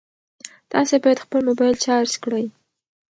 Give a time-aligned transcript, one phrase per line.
[0.71, 2.45] تاسي باید خپل موبایل چارج کړئ.